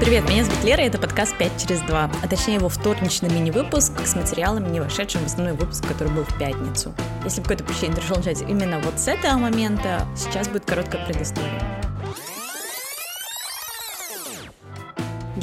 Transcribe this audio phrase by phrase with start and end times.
[0.00, 3.92] Привет, меня зовут Лера, и это подкаст «5 через 2», а точнее его вторничный мини-выпуск
[4.04, 6.94] с материалами, не вошедшим в основной выпуск, который был в пятницу.
[7.24, 11.83] Если по какой-то причине решил начать именно вот с этого момента, сейчас будет короткая предыстория.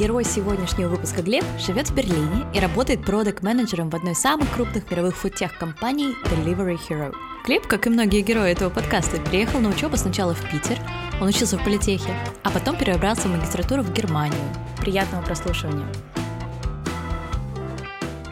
[0.02, 4.90] Герой сегодняшнего выпуска Глеб живет в Берлине и работает продакт-менеджером в одной из самых крупных
[4.90, 7.14] мировых фудтех-компаний Delivery Hero.
[7.46, 10.80] Глеб, как и многие герои этого подкаста, приехал на учебу сначала в Питер,
[11.22, 14.42] он учился в политехе, а потом перебрался в магистратуру в Германию.
[14.80, 15.86] Приятного прослушивания.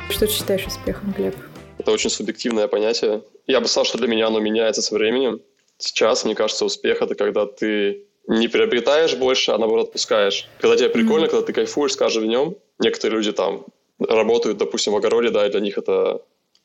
[0.10, 1.36] Что ты считаешь успехом, Глеб?
[1.78, 3.22] Это очень субъективное понятие.
[3.46, 5.40] Я бы сказал, что для меня оно меняется со временем.
[5.78, 10.48] Сейчас, мне кажется, успех— это когда ты не приобретаешь больше, а наоборот отпускаешь.
[10.60, 11.30] Когда тебе прикольно, mm-hmm.
[11.30, 12.56] когда ты кайфуешь с каждым днем.
[12.78, 13.66] Некоторые люди там
[14.00, 16.22] работают, допустим, в огороде, да, и для них это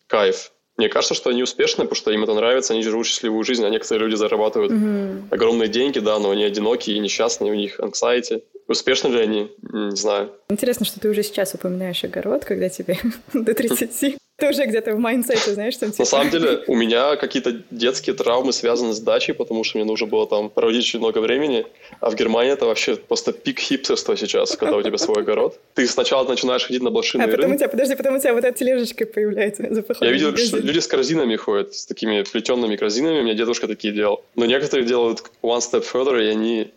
[0.06, 0.52] кайф.
[0.76, 3.70] Мне кажется, что они успешны, потому что им это нравится, они живут счастливую жизнь, а
[3.70, 5.22] некоторые люди зарабатывают mm-hmm.
[5.30, 8.42] огромные деньги, да, но они одинокие и несчастные, у них anxiety.
[8.68, 9.52] Успешны ли они?
[9.62, 10.32] Не знаю.
[10.50, 12.98] Интересно, что ты уже сейчас упоминаешь огород, когда тебе
[13.32, 14.16] до 30.
[14.44, 15.90] Ты уже где-то в mindset е, знаешь, там...
[15.90, 16.02] Типа...
[16.02, 20.06] На самом деле, у меня какие-то детские травмы связаны с дачей, потому что мне нужно
[20.06, 21.64] было там проводить очень много времени.
[22.00, 25.58] А в Германии это вообще просто пик хипстерства сейчас, когда у тебя свой огород.
[25.72, 28.44] Ты сначала начинаешь ходить на блошиные а потом у тебя, подожди, потом у тебя вот
[28.44, 33.20] эта тележечка появляется за Я видел, что люди с корзинами ходят, с такими плетенными корзинами.
[33.20, 34.22] У меня дедушка такие делал.
[34.36, 36.70] Но некоторые делают one step further, и они,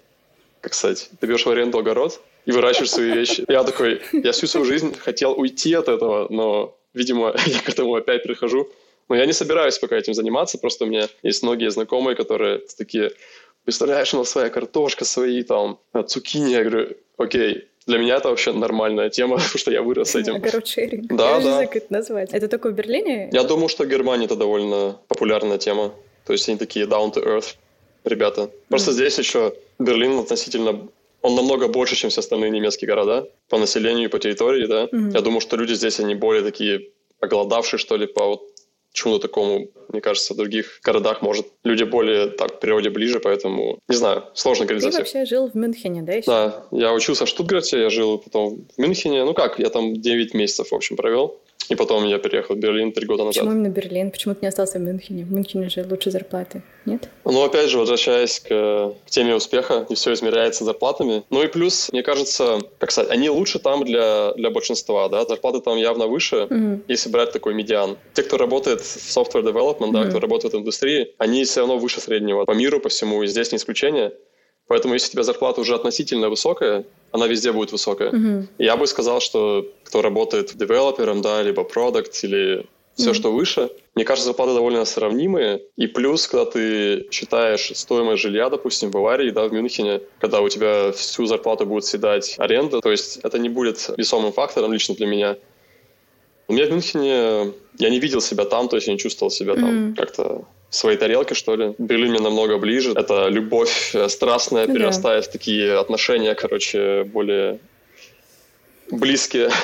[0.62, 3.44] как сказать, ты берешь в аренду огород, и выращиваешь свои вещи.
[3.50, 7.96] Я такой, я всю свою жизнь хотел уйти от этого, но видимо, я к этому
[7.96, 8.70] опять прихожу.
[9.10, 13.12] Но я не собираюсь пока этим заниматься, просто у меня есть многие знакомые, которые такие,
[13.64, 16.52] представляешь, у нас своя картошка, свои там цукини.
[16.52, 20.36] Я говорю, окей, для меня это вообще нормальная тема, потому что я вырос с этим.
[20.36, 21.16] Огород-шеринг.
[21.16, 21.66] Да, я да.
[21.66, 22.34] как это назвать.
[22.34, 23.30] Это только в Берлине?
[23.32, 25.94] Я думаю, что в Германии это довольно популярная тема.
[26.26, 27.56] То есть они такие down to earth
[28.04, 28.50] ребята.
[28.68, 28.94] Просто mm.
[28.94, 30.88] здесь еще Берлин относительно
[31.28, 34.86] он намного больше, чем все остальные немецкие города по населению и по территории, да.
[34.86, 35.14] Mm-hmm.
[35.14, 38.42] Я думаю, что люди здесь, они более такие оголодавшие, что ли, по вот
[38.94, 43.80] чему-то такому, мне кажется, в других городах, может, люди более так к природе ближе, поэтому,
[43.88, 45.14] не знаю, сложно говорить Ты за всех.
[45.14, 46.28] Вообще жил в Мюнхене, да, еще?
[46.28, 50.34] Да, я учился в Штутгарте, я жил потом в Мюнхене, ну как, я там 9
[50.34, 51.40] месяцев, в общем, провел.
[51.70, 53.44] И потом я переехал в Берлин три года назад.
[53.44, 54.12] Почему именно Берлин?
[54.12, 55.24] Почему ты не остался в Мюнхене?
[55.24, 57.10] В Мюнхене же лучше зарплаты, нет?
[57.26, 58.48] Ну, опять же, возвращаясь к,
[59.06, 61.24] к теме успеха, не все измеряется зарплатами.
[61.30, 65.60] Ну и плюс, мне кажется, как сказать, они лучше там для, для большинства, да, зарплаты
[65.60, 66.82] там явно выше, mm-hmm.
[66.88, 67.98] если брать такой медиан.
[68.14, 70.04] Те, кто работает в software development, mm-hmm.
[70.04, 73.28] да, кто работает в индустрии, они все равно выше среднего по миру, по всему, и
[73.28, 74.14] здесь не исключение.
[74.68, 78.12] Поэтому если у тебя зарплата уже относительно высокая, она везде будет высокая.
[78.12, 78.48] Mm-hmm.
[78.58, 83.14] Я бы сказал, что кто работает девелопером, да, либо продукт, или все, mm-hmm.
[83.14, 85.62] что выше, мне кажется, зарплаты довольно сравнимые.
[85.76, 90.50] И плюс, когда ты считаешь стоимость жилья, допустим, в Баварии, да, в Мюнхене, когда у
[90.50, 95.08] тебя всю зарплату будет съедать аренда, то есть это не будет весомым фактором лично для
[95.08, 95.38] меня.
[96.48, 99.54] У меня в Мюнхене я не видел себя там, то есть я не чувствовал себя
[99.54, 99.62] mm-hmm.
[99.62, 101.74] там как-то в своей тарелке, что ли.
[101.78, 102.94] Берлин мне намного ближе.
[102.96, 105.30] Это любовь э, страстная перерастает да.
[105.30, 107.60] в такие отношения, короче, более
[108.92, 109.50] близкие.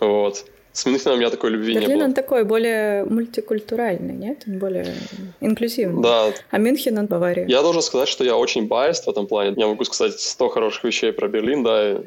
[0.00, 0.44] Вот.
[0.72, 2.04] С Мюнхеном у меня такой любви Берлин, не было.
[2.04, 4.44] он такой более мультикультуральный, нет?
[4.46, 4.94] Он более
[5.40, 6.00] инклюзивный.
[6.00, 6.32] Да.
[6.52, 7.46] А Мюнхен, он Бавария.
[7.48, 9.54] Я должен сказать, что я очень biased в этом плане.
[9.56, 12.00] Я могу сказать 100 хороших вещей про Берлин, да,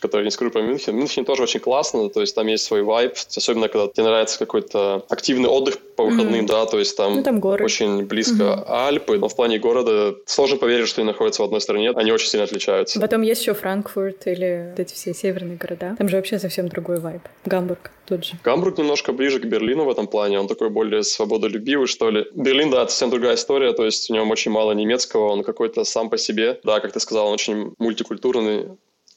[0.00, 0.94] который не скажу про Мюнхен.
[0.94, 5.04] Мюнхен тоже очень классно, то есть там есть свой вайб, особенно когда тебе нравится какой-то
[5.08, 6.48] активный отдых по выходным, mm-hmm.
[6.48, 7.64] да, то есть там, ну, там горы.
[7.64, 8.64] очень близко mm-hmm.
[8.68, 12.28] Альпы, но в плане города сложно поверить, что они находятся в одной стране, они очень
[12.28, 13.00] сильно отличаются.
[13.00, 16.98] Потом есть еще Франкфурт или вот эти все северные города, там же вообще совсем другой
[17.00, 17.22] вайб.
[17.44, 18.34] Гамбург тут же.
[18.42, 22.26] Гамбург немножко ближе к Берлину в этом плане, он такой более свободолюбивый, что ли.
[22.34, 25.84] Берлин, да, это совсем другая история, то есть в нем очень мало немецкого, он какой-то
[25.84, 28.66] сам по себе, да, как ты сказал, он очень мультикультурный,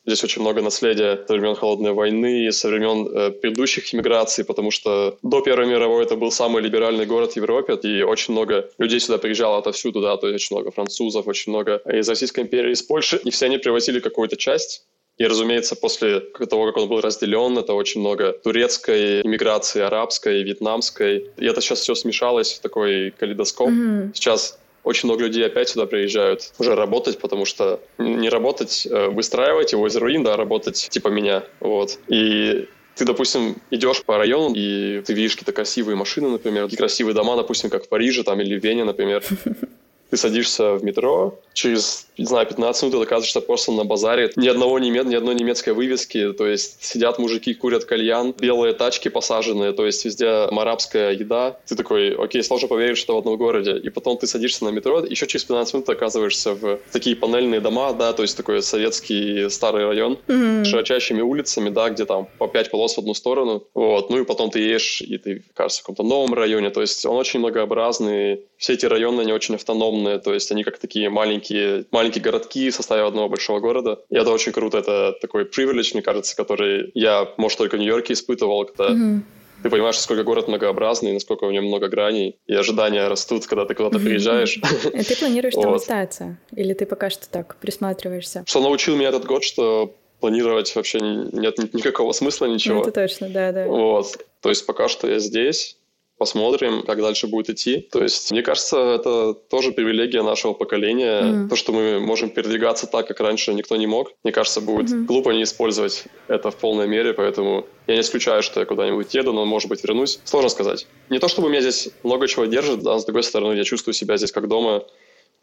[0.07, 5.17] Здесь очень много наследия со времен Холодной войны, со времен э, предыдущих иммиграций, потому что
[5.21, 9.17] до Первой мировой это был самый либеральный город в Европе, и очень много людей сюда
[9.17, 13.19] приезжало отовсюду, да, то есть очень много французов, очень много из Российской империи, из Польши,
[13.21, 14.87] и все они привозили какую-то часть
[15.17, 21.31] и, разумеется, после того, как он был разделен, это очень много турецкой иммиграции, арабской, вьетнамской.
[21.37, 23.69] И это сейчас все смешалось в такой калейдоскоп.
[23.69, 24.11] Mm-hmm.
[24.13, 29.73] Сейчас очень много людей опять сюда приезжают уже работать, потому что не работать, э, выстраивать
[29.73, 31.99] его из руин, да, работать типа меня, вот.
[32.07, 37.13] И ты, допустим, идешь по району, и ты видишь какие-то красивые машины, например, такие красивые
[37.13, 39.23] дома, допустим, как в Париже там или в Вене, например.
[40.09, 44.31] ты садишься в метро, через, не знаю, 15 минут ты оказываешься просто на базаре.
[44.35, 49.09] Ни одного немец, ни одной немецкой вывески, то есть сидят мужики, курят кальян, белые тачки
[49.09, 51.57] посаженные, то есть везде арабская еда.
[51.65, 53.77] Ты такой, окей, сложно поверить, что в одном городе.
[53.77, 57.59] И потом ты садишься на метро, еще через 15 минут ты оказываешься в такие панельные
[57.59, 60.63] дома, да, то есть такой советский старый район, mm-hmm.
[60.63, 63.63] широчайшими улицами, да, где там по пять полос в одну сторону.
[63.73, 67.03] Вот, ну и потом ты едешь, и ты, кажется, в каком-то новом районе, то есть
[67.05, 69.55] он очень многообразный, все эти районы, они очень
[69.97, 73.99] автономные, то есть они как такие маленькие, маленькие городки в составе одного большого города.
[74.09, 78.13] И это очень круто, это такой привилегь, мне кажется, который я, может, только в Нью-Йорке
[78.13, 79.19] испытывал, когда mm-hmm.
[79.63, 83.73] ты понимаешь, насколько город многообразный, насколько в нем много граней, и ожидания растут, когда ты
[83.73, 84.57] куда-то приезжаешь.
[84.93, 86.37] И ты планируешь там остаться?
[86.55, 88.43] Или ты пока что так присматриваешься?
[88.45, 92.81] Что научил меня этот год, что планировать вообще нет никакого смысла, ничего.
[92.81, 93.67] Это точно, да, да.
[93.67, 94.17] Вот.
[94.41, 95.76] То есть пока что я здесь,
[96.17, 97.87] посмотрим, как дальше будет идти.
[97.91, 101.21] То есть, мне кажется, это тоже привилегия нашего поколения.
[101.21, 101.49] Mm-hmm.
[101.49, 104.13] То, что мы можем передвигаться так, как раньше никто не мог.
[104.23, 105.05] Мне кажется, будет mm-hmm.
[105.05, 109.31] глупо не использовать это в полной мере, поэтому я не исключаю, что я куда-нибудь еду,
[109.31, 110.19] но, может быть, вернусь.
[110.23, 110.87] Сложно сказать.
[111.09, 114.17] Не то, чтобы меня здесь много чего держит, а с другой стороны, я чувствую себя
[114.17, 114.85] здесь как дома.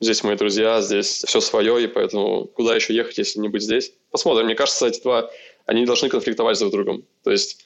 [0.01, 3.93] Здесь мои друзья, здесь все свое, и поэтому куда еще ехать, если не быть здесь?
[4.11, 4.47] Посмотрим.
[4.47, 5.31] Мне кажется, эти два,
[5.67, 7.05] они не должны конфликтовать друг с другом.
[7.23, 7.65] То есть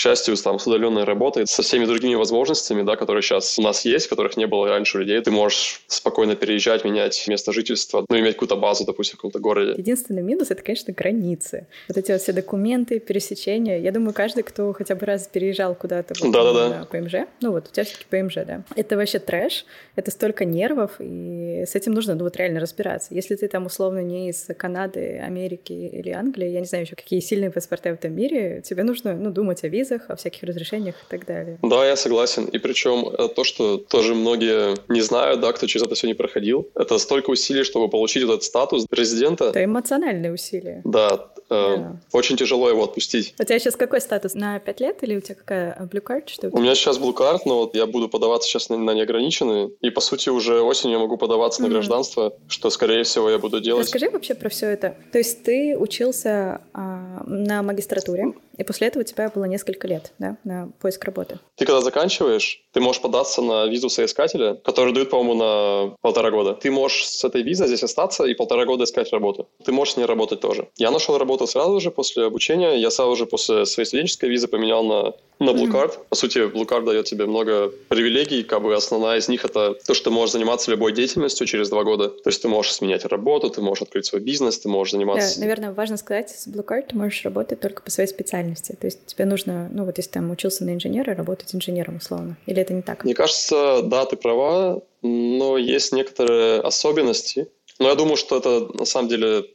[0.00, 4.08] счастью, там, с удаленной работой, со всеми другими возможностями, да, которые сейчас у нас есть,
[4.08, 8.34] которых не было раньше у людей, ты можешь спокойно переезжать, менять место жительства, ну, иметь
[8.34, 9.74] какую-то базу, допустим, в каком-то городе.
[9.76, 11.66] Единственный минус— это, конечно, границы.
[11.88, 13.78] Вот эти вот все документы, пересечения.
[13.78, 16.84] Я думаю, каждый, кто хотя бы раз переезжал куда-то вот, да, да, да.
[16.90, 19.66] ПМЖ, ну вот, у тебя все-таки ПМЖ, да, это вообще трэш,
[19.96, 23.14] это столько нервов, и с этим нужно, ну, вот реально разбираться.
[23.14, 27.20] Если ты там, условно, не из Канады, Америки или Англии, я не знаю еще, какие
[27.20, 30.94] сильные паспорта в этом мире, тебе нужно, ну, думать о визах, визах, о всяких разрешениях
[30.94, 31.58] и так далее.
[31.62, 32.44] Да, я согласен.
[32.44, 36.14] И причем это то, что тоже многие не знают, да, кто через это все не
[36.14, 36.68] проходил.
[36.74, 39.46] Это столько усилий, чтобы получить этот статус резидента.
[39.46, 40.82] Это эмоциональные усилия.
[40.84, 42.00] Да, э, да.
[42.12, 43.34] очень тяжело его отпустить.
[43.38, 44.34] У тебя сейчас какой статус?
[44.34, 46.28] На 5 лет или у тебя какая Blue Card?
[46.28, 48.92] Что у, у меня сейчас Blue Card, но вот я буду подаваться сейчас на, на
[48.92, 49.74] неограниченный.
[49.80, 51.66] И, по сути, уже осенью я могу подаваться mm-hmm.
[51.66, 53.84] на гражданство, что, скорее всего, я буду делать.
[53.84, 54.96] Расскажи вообще про все это.
[55.12, 60.12] То есть ты учился а, на магистратуре, и после этого у тебя было несколько лет
[60.18, 61.38] да, на поиск работы.
[61.56, 66.52] Ты когда заканчиваешь, ты можешь податься на визу соискателя, который дают, по-моему, на полтора года.
[66.54, 69.48] Ты можешь с этой визой здесь остаться и полтора года искать работу.
[69.64, 70.68] Ты можешь не работать тоже.
[70.76, 72.76] Я нашел работу сразу же после обучения.
[72.76, 75.92] Я сразу же после своей студенческой визы поменял на на Blue Card.
[75.92, 76.08] Mm-hmm.
[76.10, 79.94] По сути, Blue Card дает тебе много привилегий, как бы основная из них это то,
[79.94, 82.10] что ты можешь заниматься любой деятельностью через два года.
[82.10, 85.36] То есть ты можешь сменять работу, ты можешь открыть свой бизнес, ты можешь заниматься...
[85.36, 88.76] Да, наверное, важно сказать, с Blue Card ты можешь работать только по своей специальности.
[88.78, 92.36] То есть тебе нужно, ну вот если там учился на инженера, работать инженером условно.
[92.46, 93.04] Или это не так?
[93.04, 97.48] Мне кажется, да, ты права, но есть некоторые особенности.
[97.78, 99.46] Но я думаю, что это на самом деле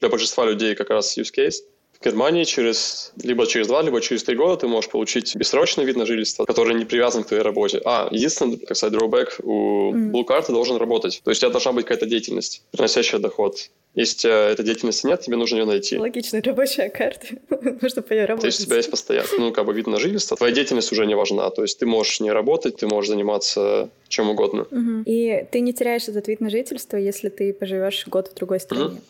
[0.00, 1.56] для большинства людей как раз use case.
[1.98, 5.96] В Германии через либо через два, либо через три года ты можешь получить бессрочный вид
[5.96, 7.80] на жительство, который не привязан к твоей работе.
[7.84, 11.22] А, единственный, как сказать, drawback у Blue Card ты должен работать.
[11.24, 13.70] То есть у тебя должна быть какая-то деятельность, приносящая доход.
[13.94, 15.96] Если этой деятельности нет, тебе нужно ее найти.
[15.96, 17.28] Логичная рабочая карта.
[17.80, 18.42] Нужно по ней работать.
[18.42, 20.36] То есть у тебя есть постоянно, ну, как бы вид на жительство.
[20.36, 21.48] Твоя деятельность уже не важна.
[21.48, 24.66] То есть ты можешь не работать, ты можешь заниматься чем угодно.
[24.70, 25.04] Угу.
[25.06, 28.84] И ты не теряешь этот вид на жительство, если ты поживешь год в другой стране.
[28.84, 29.00] Угу.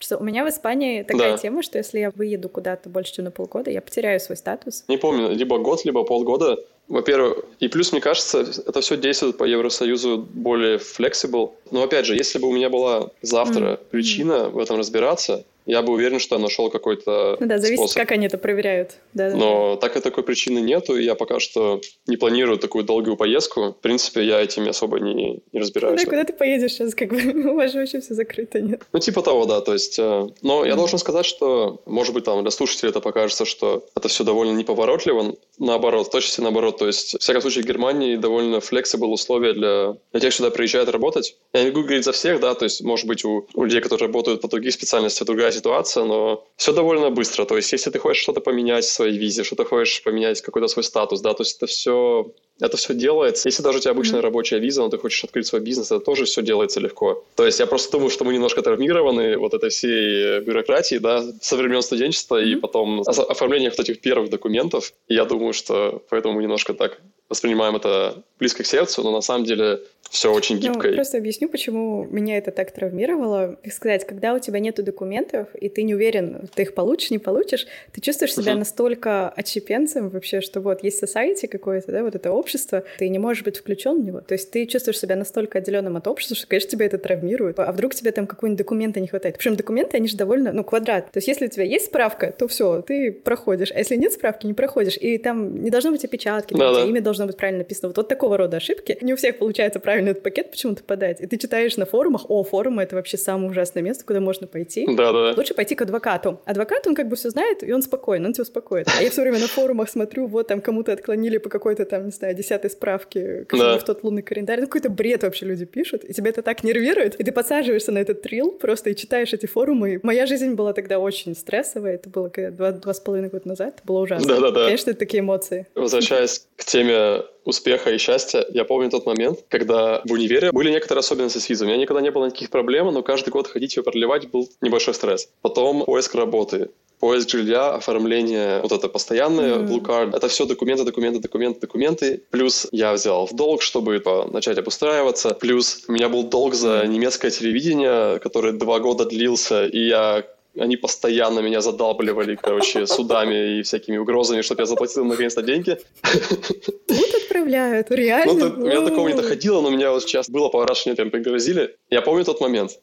[0.00, 1.36] Просто у меня в Испании такая да.
[1.36, 4.84] тема, что если я выеду куда-то больше, чем на полгода, я потеряю свой статус.
[4.88, 6.56] Не помню, либо год, либо полгода.
[6.88, 11.50] Во-первых, и плюс, мне кажется, это все действует по Евросоюзу более flexible.
[11.70, 13.90] Но опять же, если бы у меня была завтра mm-hmm.
[13.90, 17.96] причина в этом разбираться, я бы уверен, что я нашел какой-то Ну да, зависит, способ.
[17.96, 18.96] как они это проверяют.
[19.14, 19.80] Да, Но да.
[19.80, 23.70] так как такой причины нету, и я пока что не планирую такую долгую поездку.
[23.72, 26.00] В принципе, я этим особо не, не разбираюсь.
[26.00, 26.94] Ну да, куда ты поедешь сейчас?
[26.94, 28.82] Как бы у вас же вообще все закрыто, нет?
[28.92, 29.60] Ну, типа того, да.
[29.60, 33.44] То есть, э, но я должен сказать, что, может быть, там для слушателей это покажется,
[33.44, 35.36] что это все довольно неповоротливо.
[35.58, 36.78] Наоборот, точно наоборот.
[36.78, 40.50] То есть, в всяком случае, в Германии довольно flexible условия для, для тех, кто сюда
[40.50, 41.36] приезжает работать.
[41.52, 44.06] Я не могу говорить за всех, да, то есть, может быть, у, у людей, которые
[44.06, 47.44] работают по других специальностях, другая ситуация, но все довольно быстро.
[47.44, 50.84] То есть, если ты хочешь что-то поменять в своей визе, что-то хочешь поменять какой-то свой
[50.84, 53.48] статус, да, то есть это все это все делается.
[53.48, 54.22] Если даже у тебя обычная mm-hmm.
[54.22, 57.24] рабочая виза, но ты хочешь открыть свой бизнес, это тоже все делается легко.
[57.34, 61.56] То есть я просто думаю, что мы немножко травмированы вот этой всей бюрократии, да, со
[61.56, 62.52] времен студенчества mm-hmm.
[62.52, 64.92] и потом оформления вот этих первых документов.
[65.08, 69.22] И я думаю, что поэтому мы немножко так воспринимаем это близко к сердцу, но на
[69.22, 69.80] самом деле
[70.10, 70.88] все очень гибко.
[70.88, 73.58] Ну, просто объясню, почему меня это так травмировало.
[73.62, 77.18] Как сказать, когда у тебя нет документов, и ты не уверен, ты их получишь, не
[77.18, 78.58] получишь, ты чувствуешь себя uh-huh.
[78.58, 83.44] настолько отщепенцем вообще, что вот есть society какое-то, да, вот это общество, ты не можешь
[83.44, 84.20] быть включен в него.
[84.20, 87.60] То есть ты чувствуешь себя настолько отделенным от общества, что, конечно, тебя это травмирует.
[87.60, 89.36] А вдруг тебе там какой-нибудь документа не хватает?
[89.38, 91.10] Причем документы, они же довольно, ну, квадрат.
[91.12, 93.70] То есть если у тебя есть справка, то все, ты проходишь.
[93.70, 94.96] А если нет справки, не проходишь.
[94.96, 96.84] И там не должно быть опечатки, да, да.
[96.84, 97.90] имя должно быть правильно написано.
[97.90, 98.98] Вот, вот такого рода ошибки.
[99.02, 101.20] Не у всех получается правильно этот пакет почему-то подать.
[101.20, 104.86] И ты читаешь на форумах, о, форумы— это вообще самое ужасное место, куда можно пойти.
[104.86, 105.34] Да, да.
[105.36, 106.40] Лучше пойти к адвокату.
[106.44, 108.86] Адвокат, он как бы все знает, и он спокоен, он тебя успокоит.
[108.96, 112.12] А я все время на форумах смотрю, вот там кому-то отклонили по какой-то там, не
[112.12, 113.78] знаю, десятой справке да.
[113.78, 114.60] в тот лунный календарь.
[114.60, 117.98] Ну, какой-то бред вообще люди пишут, и тебя это так нервирует, и ты подсаживаешься на
[117.98, 119.98] этот трил просто и читаешь эти форумы.
[120.04, 123.82] Моя жизнь была тогда очень стрессовая, это было два, два с половиной года назад, это
[123.84, 124.28] было ужасно.
[124.28, 124.64] Да, да, да.
[124.66, 125.66] Конечно, это такие эмоции.
[125.74, 131.00] Возвращаясь к теме успеха и счастья, я помню тот момент, когда в универе были некоторые
[131.00, 131.66] особенности с визой.
[131.66, 134.94] У меня никогда не было никаких проблем, но каждый год ходить ее продлевать был небольшой
[134.94, 135.28] стресс.
[135.42, 136.70] Потом поиск работы,
[137.00, 139.66] поиск жилья, оформление, вот это постоянное mm-hmm.
[139.66, 142.22] Blue Card, это все документы, документы, документы, документы.
[142.30, 145.30] Плюс я взял в долг, чтобы начать обустраиваться.
[145.30, 150.24] Плюс у меня был долг за немецкое телевидение, который два года длился, и я
[150.58, 155.78] они постоянно меня задалбливали, короче, судами и всякими угрозами, чтобы я заплатил наконец-то деньги.
[156.02, 158.48] Вот отправляют, реально?
[158.48, 161.10] Ну, у меня такого не доходило, но у меня вот сейчас было что мне прям
[161.10, 161.76] пригрозили.
[161.90, 162.78] Я помню тот момент,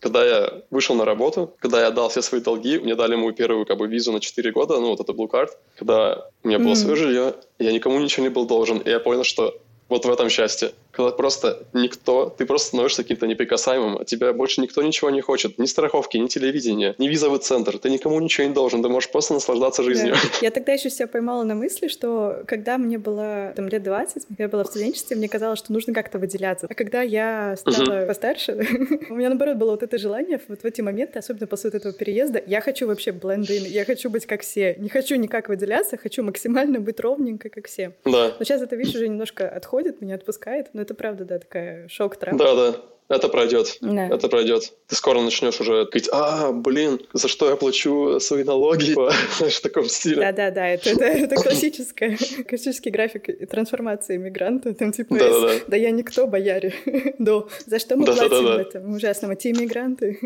[0.00, 3.66] когда я вышел на работу, когда я отдал все свои долги, мне дали мою первую
[3.66, 6.72] как бы визу на 4 года, ну вот это Blue Card, когда у меня было
[6.72, 6.76] mm.
[6.76, 9.54] свое жилье, я никому ничего не был должен, и я понял, что
[9.88, 10.72] вот в этом счастье.
[10.92, 15.58] Когда просто никто, ты просто становишься каким-то неприкасаемым, а тебя больше никто ничего не хочет.
[15.58, 17.78] Ни страховки, ни телевидения, ни визовый центр.
[17.78, 20.14] Ты никому ничего не должен, ты можешь просто наслаждаться жизнью.
[20.14, 20.38] Да.
[20.42, 24.44] Я тогда еще себя поймала на мысли, что когда мне было там лет 20, когда
[24.44, 26.66] я была в студенчестве, мне казалось, что нужно как-то выделяться.
[26.68, 28.52] А когда я стала постарше,
[29.10, 31.94] у меня наоборот было вот это желание вот в эти моменты, особенно после вот этого
[31.94, 34.76] переезда, я хочу вообще блендин, я хочу быть как все.
[34.78, 37.92] Не хочу никак выделяться, хочу максимально быть ровненько, как все.
[38.04, 38.34] Да.
[38.38, 42.38] Но сейчас это, видишь, уже немножко отходит, меня отпускает, но это правда, да, такая шок-травма.
[42.38, 42.76] Да, да.
[43.12, 43.76] Это пройдет.
[43.82, 44.08] Да.
[44.08, 44.72] Это пройдет.
[44.86, 48.92] Ты скоро начнешь уже говорить, а, блин, за что я плачу свои налоги?
[49.36, 50.16] Знаешь, в таком стиле.
[50.16, 52.16] Да-да-да, это, это, это классическая,
[52.48, 54.72] классический график трансформации иммигранта.
[54.72, 55.54] Там типа, да, да, да.
[55.66, 56.74] да я никто, бояре.
[57.18, 58.62] Да, за что мы да, платим да, да, да.
[58.62, 59.36] этом ужасном?
[59.36, 60.18] Те иммигранты.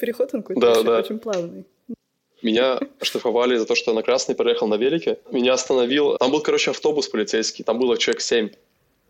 [0.00, 0.98] Переход он какой-то да, очень, да.
[0.98, 1.66] очень плавный.
[2.42, 5.18] Меня штрафовали за то, что я на красный проехал на велике.
[5.30, 6.18] Меня остановил...
[6.18, 7.64] Там был, короче, автобус полицейский.
[7.64, 8.50] Там было человек семь.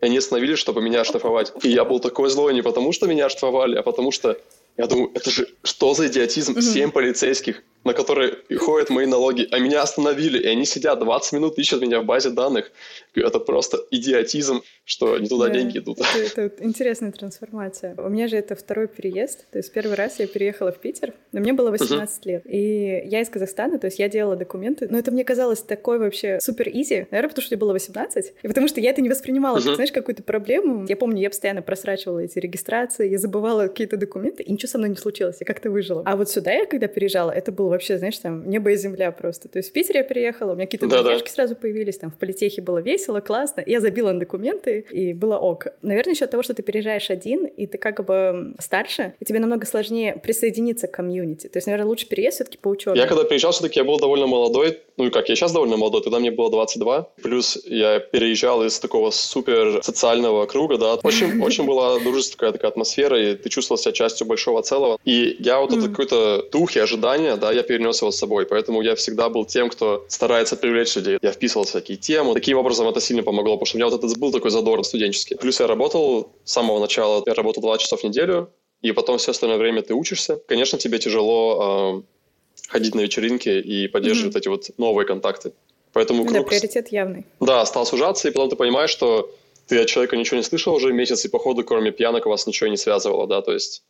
[0.01, 1.53] И они остановились, чтобы меня оштрафовать.
[1.63, 4.37] И я был такой злой не потому, что меня оштрафовали, а потому что
[4.77, 6.59] я думаю, это же что за идиотизм?
[6.61, 11.57] Семь полицейских на которые ходят мои налоги, а меня остановили, и они сидят 20 минут,
[11.57, 12.71] ищут меня в базе данных.
[13.13, 15.99] Это просто идиотизм, что не туда да, деньги идут.
[16.15, 17.95] Это, это интересная трансформация.
[17.97, 21.39] У меня же это второй переезд, то есть первый раз я переехала в Питер, но
[21.39, 22.27] мне было 18 uh-huh.
[22.27, 25.99] лет, и я из Казахстана, то есть я делала документы, но это мне казалось такой
[25.99, 29.09] вообще супер изи, наверное, потому что мне было 18, и потому что я это не
[29.09, 29.65] воспринимала, uh-huh.
[29.65, 30.85] как, знаешь, какую-то проблему.
[30.89, 34.89] Я помню, я постоянно просрачивала эти регистрации, я забывала какие-то документы, и ничего со мной
[34.89, 36.01] не случилось, я как-то выжила.
[36.05, 39.47] А вот сюда я, когда переезжала, это было вообще, знаешь, там небо и земля просто.
[39.47, 42.17] То есть в Питере я приехала, у меня какие-то да, друзьяшки сразу появились, там в
[42.17, 43.63] политехе было весело, классно.
[43.65, 45.67] Я забила на документы, и было ок.
[45.81, 49.39] Наверное, еще от того, что ты переезжаешь один, и ты как бы старше, и тебе
[49.39, 51.47] намного сложнее присоединиться к комьюнити.
[51.47, 52.99] То есть, наверное, лучше переезд все-таки по учебе.
[52.99, 54.79] Я когда приезжал, все-таки я был довольно молодой.
[54.97, 57.09] Ну и как, я сейчас довольно молодой, тогда мне было 22.
[57.21, 60.95] Плюс я переезжал из такого супер социального круга, да.
[61.03, 64.97] Очень, очень была дружеская такая атмосфера, и ты чувствовал себя частью большого целого.
[65.03, 68.45] И я вот этот какой-то дух и ожидания, да, я перенес его с собой.
[68.45, 71.17] Поэтому я всегда был тем, кто старается привлечь людей.
[71.21, 72.33] Я вписывал всякие темы.
[72.33, 75.35] Таким образом это сильно помогло, потому что у меня вот этот был такой задор студенческий.
[75.35, 78.49] Плюс я работал с самого начала, я работал 2 часа в неделю,
[78.81, 80.39] и потом все остальное время ты учишься.
[80.47, 84.39] Конечно, тебе тяжело э, ходить на вечеринки и поддерживать mm-hmm.
[84.39, 85.53] эти вот новые контакты.
[85.93, 86.37] Поэтому круг...
[86.37, 87.25] Да, приоритет явный.
[87.39, 89.31] Да, стал сужаться, и потом ты понимаешь, что
[89.67, 92.69] ты от человека ничего не слышал уже месяц, и походу, кроме пьянок, у вас ничего
[92.69, 93.83] не связывало, да, то есть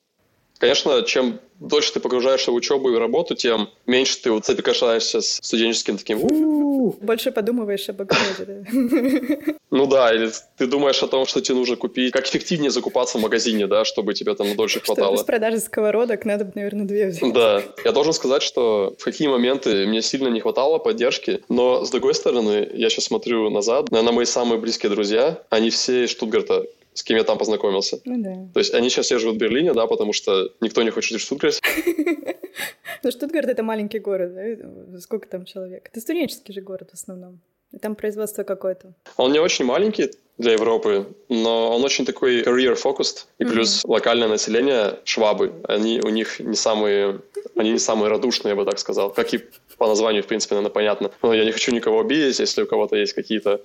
[0.60, 5.40] Конечно, чем дольше ты погружаешься в учебу и работу, тем меньше ты вот соприкасаешься с
[5.42, 6.20] студенческим таким
[7.02, 8.66] Больше подумываешь об огороде?
[9.72, 13.22] Ну да, или ты думаешь о том, что тебе нужно купить, как эффективнее закупаться в
[13.22, 15.18] магазине, да, чтобы тебе там дольше хватало.
[15.18, 17.34] Что без продажи сковородок надо бы, наверное, две взять.
[17.34, 17.62] Да.
[17.84, 22.14] Я должен сказать, что в какие моменты мне сильно не хватало поддержки, но с другой
[22.14, 26.64] стороны, я сейчас смотрю назад, на мои самые близкие друзья, они все из Штутгарта,
[26.96, 28.00] с кем я там познакомился.
[28.06, 28.52] Ну да.
[28.54, 31.22] То есть они сейчас все живут в Берлине, да, потому что никто не хочет жить
[31.22, 31.60] в Штутгарте.
[33.04, 35.00] Ну, Штутгарт— это маленький город, да?
[35.00, 35.90] Сколько там человек?
[35.92, 37.40] Это студенческий же город в основном.
[37.72, 38.94] И там производство какое-то.
[39.18, 43.26] Он не очень маленький для Европы, но он очень такой career-focused.
[43.38, 43.92] И плюс mm-hmm.
[43.92, 47.22] локальное население, швабы, они у них не самые,
[47.56, 49.12] они не самые радушные, я бы так сказал.
[49.12, 49.42] Как и
[49.78, 51.12] по названию, в принципе, наверное, понятно.
[51.22, 53.62] Но я не хочу никого обидеть, если у кого-то есть какие-то...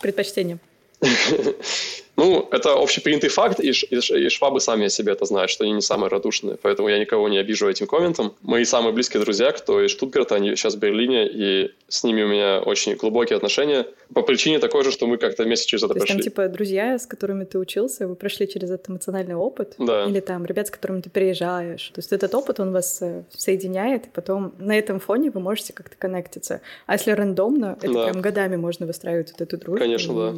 [0.00, 0.58] Предпочтения.
[2.16, 5.72] Ну, это общепринятый факт, и, и, и швабы сами о себе это знают, что они
[5.72, 8.34] не самые радушные, поэтому я никого не обижу этим комментом.
[8.42, 12.28] Мои самые близкие друзья, кто из Штутгарта, они сейчас в Берлине, и с ними у
[12.28, 13.86] меня очень глубокие отношения.
[14.14, 16.16] По причине такой же, что мы как-то вместе через это То прошли.
[16.16, 19.74] есть там, типа, друзья, с которыми ты учился, вы прошли через этот эмоциональный опыт?
[19.78, 20.04] Да.
[20.04, 21.88] Или там ребят, с которыми ты переезжаешь?
[21.94, 25.72] То есть этот опыт, он вас э, соединяет, и потом на этом фоне вы можете
[25.72, 26.60] как-то коннектиться.
[26.86, 28.04] А если рандомно, это да.
[28.04, 29.78] прям годами можно выстраивать вот эту дружбу.
[29.82, 30.14] Конечно, и...
[30.14, 30.34] да.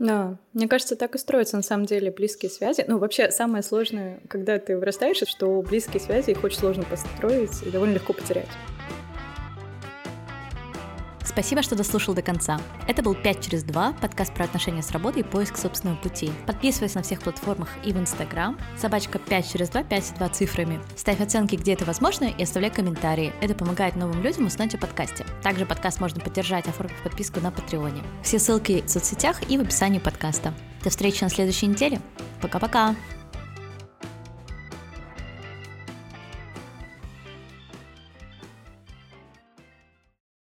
[0.00, 2.86] Да, мне кажется, так и строятся на самом деле близкие связи.
[2.88, 7.70] Ну, вообще, самое сложное, когда ты вырастаешь, что близкие связи их очень сложно построить и
[7.70, 8.48] довольно легко потерять.
[11.30, 12.60] Спасибо, что дослушал до конца.
[12.88, 16.32] Это был 5 через 2, подкаст про отношения с работой и поиск собственного пути.
[16.44, 20.80] Подписывайся на всех платформах и в Инстаграм, собачка 5 через 2, 5 и 2 цифрами.
[20.96, 23.32] Ставь оценки, где это возможно, и оставляй комментарии.
[23.40, 25.24] Это помогает новым людям узнать о подкасте.
[25.40, 28.02] Также подкаст можно поддержать, оформив подписку на Патреоне.
[28.24, 30.52] Все ссылки в соцсетях и в описании подкаста.
[30.82, 32.00] До встречи на следующей неделе.
[32.40, 32.96] Пока-пока!